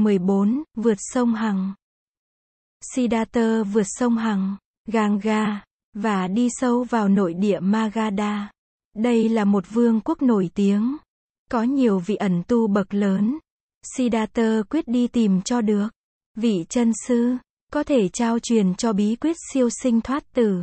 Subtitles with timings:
[0.00, 1.74] Chương 14, vượt sông Hằng.
[2.94, 8.50] Siddhartha vượt sông Hằng, Ganga, và đi sâu vào nội địa Magadha.
[8.96, 10.96] Đây là một vương quốc nổi tiếng,
[11.50, 13.38] có nhiều vị ẩn tu bậc lớn.
[13.96, 15.88] Siddhartha quyết đi tìm cho được
[16.36, 17.36] vị chân sư,
[17.72, 20.62] có thể trao truyền cho bí quyết siêu sinh thoát tử.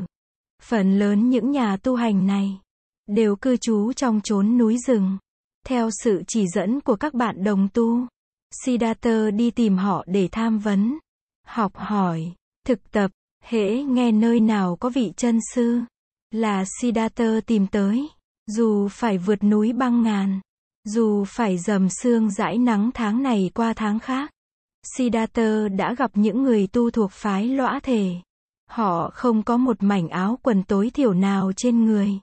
[0.63, 2.59] Phần lớn những nhà tu hành này
[3.07, 5.17] đều cư trú trong chốn núi rừng,
[5.65, 8.07] theo sự chỉ dẫn của các bạn đồng tu.
[8.51, 10.97] Siddhartha đi tìm họ để tham vấn,
[11.45, 12.33] học hỏi,
[12.65, 13.11] thực tập,
[13.43, 15.79] hễ nghe nơi nào có vị chân sư,
[16.31, 18.09] là Siddhartha tìm tới,
[18.47, 20.39] dù phải vượt núi băng ngàn,
[20.83, 24.31] dù phải dầm sương dãi nắng tháng này qua tháng khác.
[24.95, 28.15] Siddhartha đã gặp những người tu thuộc phái lõa thể.
[28.69, 32.19] Họ không có một mảnh áo quần tối thiểu nào trên người.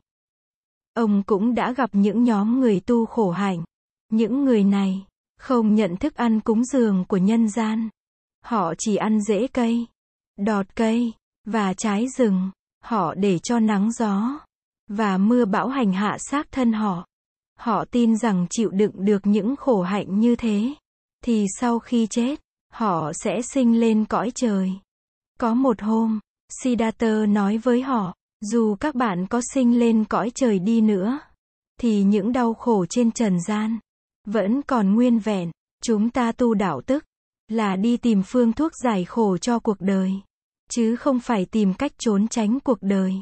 [0.94, 3.64] Ông cũng đã gặp những nhóm người tu khổ hạnh.
[4.10, 5.06] Những người này
[5.38, 7.88] không nhận thức ăn cúng dường của nhân gian.
[8.44, 9.86] Họ chỉ ăn rễ cây,
[10.38, 11.12] đọt cây,
[11.44, 12.50] và trái rừng.
[12.84, 14.40] Họ để cho nắng gió,
[14.88, 17.06] và mưa bão hành hạ xác thân họ.
[17.58, 20.74] Họ tin rằng chịu đựng được những khổ hạnh như thế,
[21.24, 22.40] thì sau khi chết,
[22.72, 24.72] họ sẽ sinh lên cõi trời.
[25.40, 26.20] Có một hôm,
[26.62, 31.18] Siddhartha nói với họ, dù các bạn có sinh lên cõi trời đi nữa,
[31.80, 33.78] thì những đau khổ trên trần gian,
[34.24, 35.50] vẫn còn nguyên vẹn.
[35.82, 37.04] Chúng ta tu đạo tức,
[37.48, 40.12] là đi tìm phương thuốc giải khổ cho cuộc đời,
[40.70, 43.14] chứ không phải tìm cách trốn tránh cuộc đời.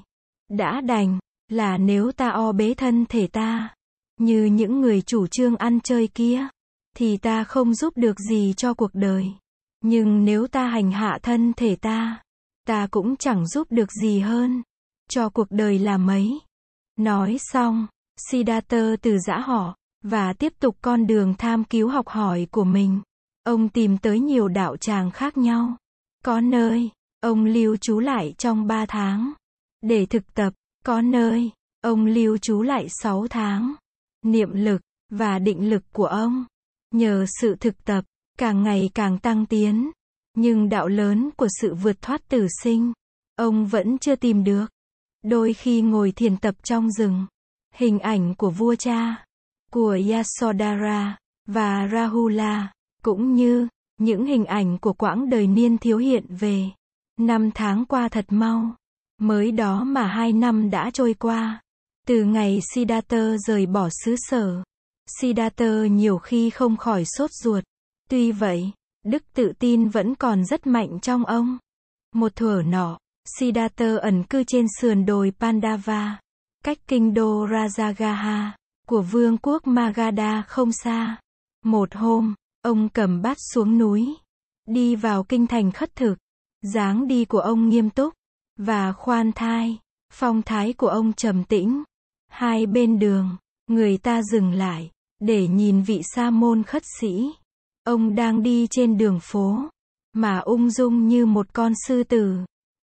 [0.50, 3.74] Đã đành, là nếu ta o bế thân thể ta,
[4.18, 6.46] như những người chủ trương ăn chơi kia,
[6.96, 9.32] thì ta không giúp được gì cho cuộc đời.
[9.80, 12.22] Nhưng nếu ta hành hạ thân thể ta,
[12.66, 14.62] ta cũng chẳng giúp được gì hơn
[15.08, 16.38] cho cuộc đời là mấy.
[16.96, 17.86] Nói xong,
[18.30, 23.00] Siddhartha từ giã họ, và tiếp tục con đường tham cứu học hỏi của mình.
[23.44, 25.76] Ông tìm tới nhiều đạo tràng khác nhau.
[26.24, 29.32] Có nơi, ông lưu trú lại trong 3 tháng.
[29.80, 30.52] Để thực tập,
[30.84, 31.50] có nơi,
[31.80, 33.74] ông lưu trú lại 6 tháng.
[34.24, 36.44] Niệm lực, và định lực của ông,
[36.94, 38.04] nhờ sự thực tập,
[38.38, 39.90] càng ngày càng tăng tiến.
[40.34, 42.92] Nhưng đạo lớn của sự vượt thoát tử sinh,
[43.36, 44.66] ông vẫn chưa tìm được.
[45.24, 47.26] Đôi khi ngồi thiền tập trong rừng,
[47.74, 49.24] hình ảnh của vua cha,
[49.72, 52.72] của Yasodhara, và Rahula,
[53.04, 53.68] cũng như
[53.98, 56.64] những hình ảnh của quãng đời niên thiếu hiện về.
[57.18, 58.76] Năm tháng qua thật mau.
[59.20, 61.60] Mới đó mà hai năm đã trôi qua.
[62.06, 64.62] Từ ngày Siddhartha rời bỏ xứ sở.
[65.20, 67.64] Siddhartha nhiều khi không khỏi sốt ruột.
[68.10, 68.70] Tuy vậy,
[69.04, 71.58] đức tự tin vẫn còn rất mạnh trong ông.
[72.14, 72.98] Một thuở nọ,
[73.38, 76.20] Siddhartha ẩn cư trên sườn đồi Pandava,
[76.64, 78.50] cách kinh đô Rajagaha,
[78.86, 81.20] của vương quốc Magadha không xa.
[81.64, 84.14] Một hôm, ông cầm bát xuống núi,
[84.66, 86.14] đi vào kinh thành khất thực.
[86.62, 88.14] dáng đi của ông nghiêm túc,
[88.58, 89.78] và khoan thai,
[90.12, 91.82] phong thái của ông trầm tĩnh.
[92.28, 97.32] Hai bên đường, người ta dừng lại, để nhìn vị sa môn khất sĩ.
[97.84, 99.68] Ông đang đi trên đường phố,
[100.12, 102.36] mà ung dung như một con sư tử,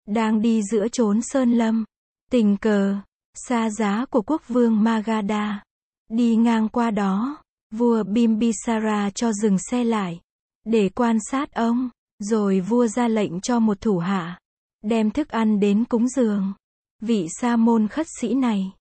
[0.06, 1.84] đang đi giữa chốn sơn lâm.
[2.30, 2.96] Tình cờ,
[3.34, 5.62] xa giá của quốc vương Magadha,
[6.08, 7.36] đi ngang qua đó,
[7.70, 10.20] vua Bimbisara cho dừng xe lại,
[10.64, 14.40] để quan sát ông, rồi vua ra lệnh cho một thủ hạ,
[14.82, 16.52] đem thức ăn đến cúng dường,
[17.02, 18.72] vị sa môn khất sĩ này,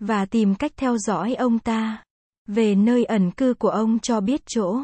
[0.00, 2.04] và tìm cách theo dõi ông ta,
[2.48, 4.80] về nơi ẩn cư của ông cho biết chỗ.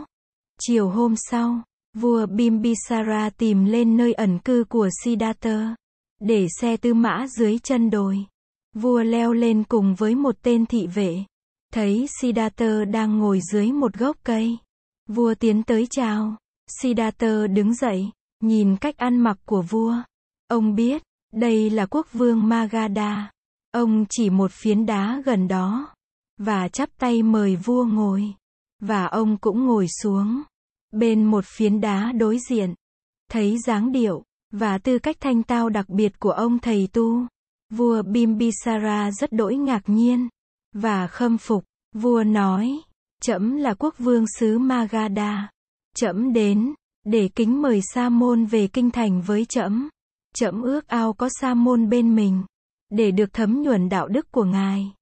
[0.61, 1.63] Chiều hôm sau,
[1.97, 5.77] vua Bimbisara tìm lên nơi ẩn cư của Siddhartha,
[6.21, 8.19] để xe tư mã dưới chân đồi.
[8.75, 11.25] Vua leo lên cùng với một tên thị vệ.
[11.73, 14.59] Thấy Siddhartha đang ngồi dưới một gốc cây.
[15.09, 16.37] Vua tiến tới chào.
[16.81, 18.11] Siddhartha đứng dậy,
[18.41, 19.97] nhìn cách ăn mặc của vua.
[20.49, 21.03] Ông biết,
[21.33, 23.31] đây là quốc vương Magadha.
[23.71, 25.95] Ông chỉ một phiến đá gần đó.
[26.39, 28.35] Và chắp tay mời vua ngồi.
[28.81, 30.43] Và ông cũng ngồi xuống.
[30.91, 32.75] Bên một phiến đá đối diện.
[33.31, 37.27] Thấy dáng điệu, và tư cách thanh tao đặc biệt của ông thầy tu.
[37.71, 40.29] Vua Bimbisara rất đỗi ngạc nhiên.
[40.73, 41.65] Và khâm phục.
[41.95, 42.81] Vua nói,
[43.23, 45.51] trẫm là quốc vương xứ Magadha.
[45.97, 46.75] Trẫm đến,
[47.05, 49.89] để kính mời Sa môn về kinh thành với trẫm.
[50.35, 52.43] Trẫm ước ao có Sa môn bên mình,
[52.91, 54.93] để được thấm nhuần đạo đức của ngài.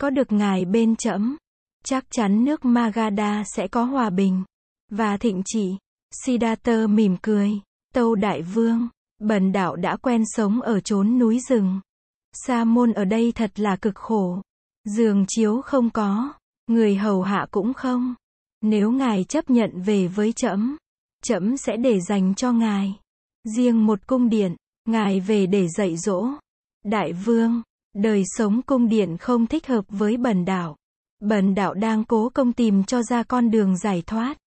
[0.00, 1.36] Có được ngài bên trẫm,
[1.84, 4.44] chắc chắn nước Magadha sẽ có hòa bình
[4.90, 5.76] và thịnh trị.
[6.24, 7.60] Siddhartha mỉm cười,
[7.94, 8.88] Tâu đại vương,
[9.18, 11.80] bần đạo đã quen sống ở chốn núi rừng.
[12.32, 14.42] Sa môn ở đây thật là cực khổ.
[14.84, 16.32] Giường chiếu không có,
[16.66, 18.14] người hầu hạ cũng không.
[18.62, 20.76] Nếu ngài chấp nhận về với trẫm,
[21.22, 22.98] trẫm sẽ để dành cho ngài.
[23.44, 26.26] Riêng một cung điện, ngài về để dạy dỗ.
[26.84, 27.62] Đại vương,
[27.94, 30.76] đời sống cung điện không thích hợp với bần đạo.
[31.20, 34.38] Bần đạo đang cố công tìm cho ra con đường giải thoát.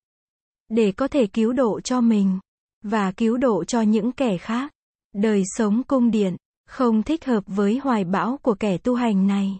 [0.69, 2.39] Để có thể cứu độ cho mình.
[2.83, 4.71] Và cứu độ cho những kẻ khác.
[5.13, 6.35] Đời sống cung điện,
[6.67, 9.59] không thích hợp với hoài bão của kẻ tu hành này.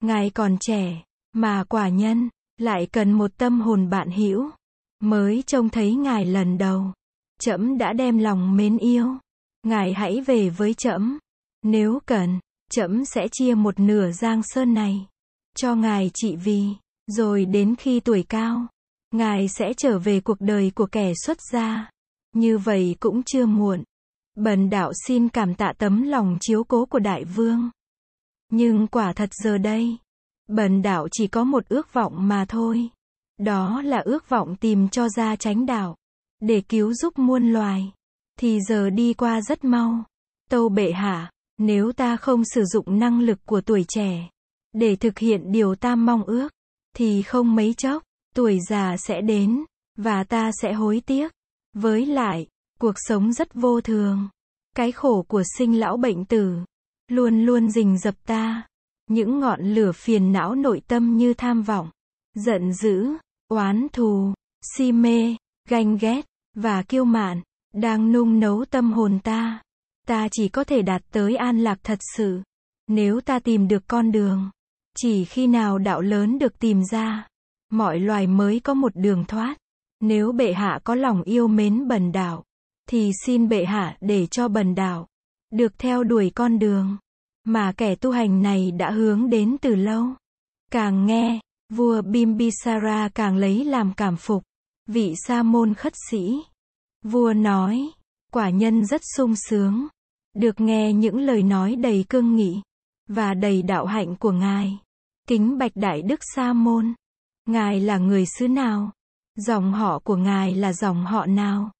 [0.00, 1.02] Ngài còn trẻ,
[1.32, 4.50] mà quả nhân, lại cần một tâm hồn bạn hữu
[5.00, 6.92] mới trông thấy ngài lần đầu.
[7.40, 9.16] Trẫm đã đem lòng mến yêu.
[9.62, 11.18] Ngài hãy về với trẫm
[11.62, 12.38] nếu cần
[12.70, 15.06] trẫm sẽ chia một nửa giang sơn này
[15.56, 16.64] cho ngài trị vì.
[17.06, 18.66] Rồi đến khi tuổi cao
[19.10, 21.90] ngài sẽ trở về cuộc đời của kẻ xuất gia.
[22.34, 23.82] Như vậy cũng chưa muộn.
[24.36, 27.70] Bần đạo xin cảm tạ tấm lòng chiếu cố của đại vương
[28.50, 29.96] nhưng quả thật giờ đây
[30.48, 32.90] bần đạo chỉ có một ước vọng mà thôi
[33.40, 35.96] đó là ước vọng tìm cho ra tránh đạo.
[36.40, 37.92] Để cứu giúp muôn loài.
[38.38, 40.04] Thì giờ đi qua rất mau.
[40.50, 44.28] Tâu bệ hạ, nếu ta không sử dụng năng lực của tuổi trẻ.
[44.72, 46.48] Để thực hiện điều ta mong ước.
[46.96, 48.02] Thì không mấy chốc,
[48.34, 49.64] tuổi già sẽ đến.
[49.96, 51.32] Và ta sẽ hối tiếc.
[51.74, 52.46] Với lại,
[52.78, 54.28] cuộc sống rất vô thường.
[54.76, 56.56] Cái khổ của sinh lão bệnh tử.
[57.10, 58.62] Luôn luôn rình dập ta.
[59.06, 61.90] Những ngọn lửa phiền não nội tâm như tham vọng,
[62.34, 63.06] giận dữ,
[63.48, 64.34] oán thù,
[64.76, 65.36] si mê,
[65.68, 67.40] ganh ghét, và kiêu mạn,
[67.74, 69.62] đang nung nấu tâm hồn ta.
[70.06, 72.40] Ta chỉ có thể đạt tới an lạc thật sự.
[72.88, 74.50] Nếu ta tìm được con đường.
[74.96, 77.28] Chỉ khi nào đạo lớn được tìm ra,
[77.70, 79.56] mọi loài mới có một đường thoát.
[80.00, 82.44] Nếu bệ hạ có lòng yêu mến bần đạo,
[82.88, 85.06] thì xin bệ hạ để cho bần đạo
[85.50, 86.96] được theo đuổi con đường
[87.44, 90.06] mà kẻ tu hành này đã hướng đến từ lâu.
[90.70, 94.42] Càng nghe, Vua Bimbisara càng lấy làm cảm phục.
[94.86, 96.42] Vị sa môn khất sĩ.
[97.04, 97.90] Vua nói,
[98.32, 99.86] quả nhân rất sung sướng.
[100.36, 102.60] Được nghe những lời nói đầy cương nghị.
[103.08, 104.78] Và đầy đạo hạnh của Ngài.
[105.28, 106.94] Kính bạch đại đức sa môn.
[107.46, 108.90] Ngài là người xứ nào?
[109.36, 111.70] Dòng họ của Ngài là dòng họ nào?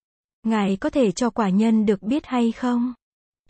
[0.43, 2.93] Ngài có thể cho quả nhân được biết hay không?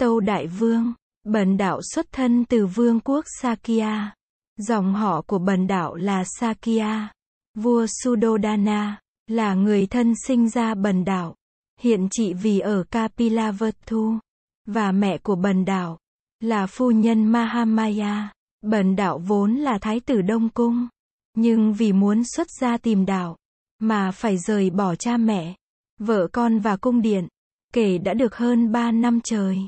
[0.01, 0.93] Tâu Đại Vương,
[1.25, 4.15] bần đạo xuất thân từ vương quốc Sakya.
[4.57, 7.13] Dòng họ của bần đạo là Sakya.
[7.55, 11.35] Vua Sudodana, là người thân sinh ra bần đạo.
[11.81, 14.19] Hiện trị vì ở Kapilavatthu.
[14.67, 15.99] Và mẹ của bần đạo,
[16.41, 18.33] là phu nhân Mahamaya.
[18.61, 20.89] Bần đạo vốn là thái tử Đông Cung.
[21.35, 23.37] Nhưng vì muốn xuất gia tìm đạo,
[23.79, 25.55] mà phải rời bỏ cha mẹ,
[25.99, 27.29] vợ con và cung điện,
[27.73, 29.59] kể đã được hơn ba năm trời.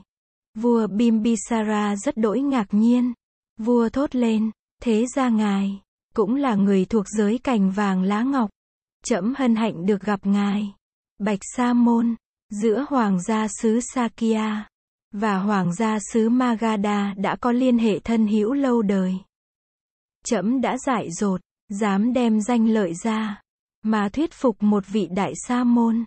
[0.55, 3.13] Vua Bimbisara rất đỗi ngạc nhiên.
[3.59, 4.51] Vua thốt lên,
[4.83, 5.83] Thế ra ngài,
[6.15, 8.51] cũng là người thuộc giới cành vàng lá ngọc.
[9.05, 10.75] Chậm hân hạnh được gặp ngài.
[11.19, 12.15] Bạch Sa Môn,
[12.51, 14.69] giữa Hoàng gia xứ Sakya
[15.13, 19.15] và Hoàng gia xứ Magadha đã có liên hệ thân hữu lâu đời.
[20.25, 23.41] Chậm đã dại dột, dám đem danh lợi ra,
[23.83, 26.05] mà thuyết phục một vị đại sa môn.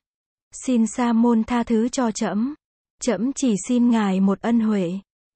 [0.66, 2.56] Xin sa môn tha thứ cho chậm.
[3.06, 4.92] Trẫm chỉ xin ngài một ân huệ,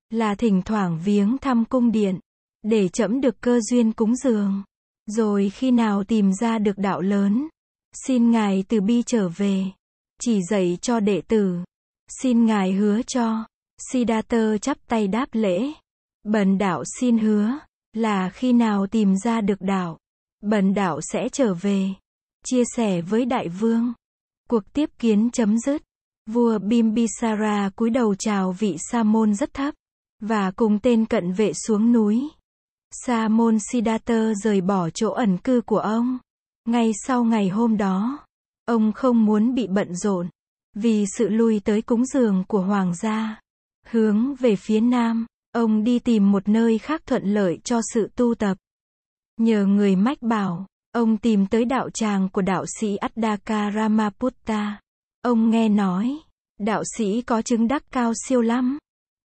[0.09, 2.19] là thỉnh thoảng viếng thăm cung điện,
[2.63, 4.63] để trẫm được cơ duyên cúng dường.
[5.05, 7.47] Rồi khi nào tìm ra được đạo lớn,
[8.05, 9.65] xin Ngài từ bi trở về,
[10.21, 11.57] chỉ dạy cho đệ tử.
[12.21, 13.45] Xin Ngài hứa cho.
[13.91, 15.71] Siddhartha chắp tay đáp lễ.
[16.23, 17.59] Bần đạo xin hứa,
[17.93, 19.97] là khi nào tìm ra được đạo,
[20.41, 21.89] bần đạo sẽ trở về,
[22.45, 23.93] chia sẻ với đại vương.
[24.49, 25.81] Cuộc tiếp kiến chấm dứt.
[26.33, 29.73] Vua Bimbisara cúi đầu chào vị sa môn rất thấp,
[30.21, 32.21] và cùng tên cận vệ xuống núi.
[32.91, 36.17] Sa môn Siddhartha rời bỏ chỗ ẩn cư của ông.
[36.65, 38.25] Ngay sau ngày hôm đó,
[38.65, 40.29] ông không muốn bị bận rộn,
[40.75, 43.39] vì sự lui tới cúng dường của hoàng gia.
[43.87, 48.35] Hướng về phía nam, ông đi tìm một nơi khác thuận lợi cho sự tu
[48.35, 48.57] tập.
[49.37, 54.79] Nhờ người mách bảo, ông tìm tới đạo tràng của đạo sĩ Addaka Ramaputta.
[55.21, 56.19] Ông nghe nói,
[56.59, 58.77] đạo sĩ có chứng đắc cao siêu lắm.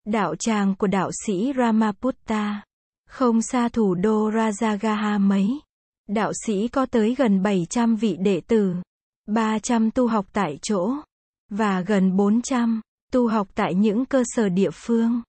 [0.05, 2.63] Đạo tràng của đạo sĩ Ramaputta
[3.09, 5.61] không xa thủ đô Rajagaha mấy.
[6.09, 8.75] Đạo sĩ có tới gần 700 vị đệ tử,
[9.27, 10.93] 300 tu học tại chỗ,
[11.51, 12.81] và gần 400
[13.13, 15.23] tu học tại những cơ sở địa phương.